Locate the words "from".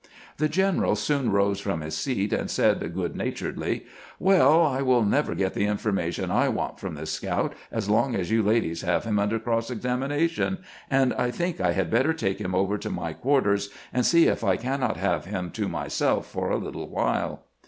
1.59-1.81, 6.79-6.95